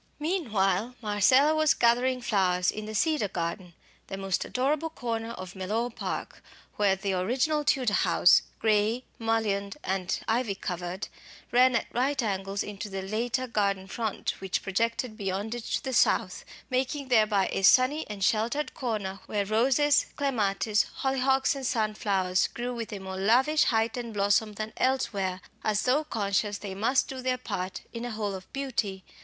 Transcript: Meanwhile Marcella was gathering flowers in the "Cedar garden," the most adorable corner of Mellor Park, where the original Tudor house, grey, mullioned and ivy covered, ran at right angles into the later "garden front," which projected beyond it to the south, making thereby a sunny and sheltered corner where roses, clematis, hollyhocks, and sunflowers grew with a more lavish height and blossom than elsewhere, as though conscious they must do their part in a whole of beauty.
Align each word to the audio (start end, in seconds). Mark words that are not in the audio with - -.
Meanwhile 0.17 0.95
Marcella 0.99 1.53
was 1.53 1.75
gathering 1.75 2.21
flowers 2.21 2.71
in 2.71 2.87
the 2.87 2.95
"Cedar 2.95 3.27
garden," 3.27 3.75
the 4.07 4.17
most 4.17 4.43
adorable 4.43 4.89
corner 4.89 5.29
of 5.33 5.55
Mellor 5.55 5.91
Park, 5.91 6.41
where 6.77 6.95
the 6.95 7.13
original 7.13 7.63
Tudor 7.63 7.93
house, 7.93 8.41
grey, 8.57 9.03
mullioned 9.19 9.77
and 9.83 10.19
ivy 10.27 10.55
covered, 10.55 11.07
ran 11.51 11.75
at 11.75 11.85
right 11.93 12.19
angles 12.23 12.63
into 12.63 12.89
the 12.89 13.03
later 13.03 13.45
"garden 13.45 13.85
front," 13.85 14.31
which 14.41 14.63
projected 14.63 15.17
beyond 15.17 15.53
it 15.53 15.65
to 15.65 15.83
the 15.83 15.93
south, 15.93 16.45
making 16.71 17.09
thereby 17.09 17.47
a 17.51 17.61
sunny 17.61 18.03
and 18.09 18.23
sheltered 18.23 18.73
corner 18.73 19.19
where 19.27 19.45
roses, 19.45 20.07
clematis, 20.15 20.87
hollyhocks, 21.03 21.55
and 21.55 21.67
sunflowers 21.67 22.47
grew 22.47 22.73
with 22.73 22.91
a 22.91 22.97
more 22.97 23.17
lavish 23.17 23.65
height 23.65 23.95
and 23.97 24.15
blossom 24.15 24.53
than 24.53 24.73
elsewhere, 24.77 25.41
as 25.63 25.83
though 25.83 26.03
conscious 26.03 26.57
they 26.57 26.73
must 26.73 27.07
do 27.07 27.21
their 27.21 27.37
part 27.37 27.81
in 27.93 28.03
a 28.03 28.09
whole 28.09 28.33
of 28.33 28.51
beauty. 28.51 29.03